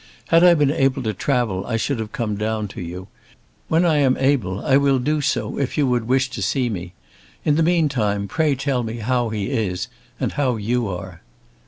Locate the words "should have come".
1.77-2.35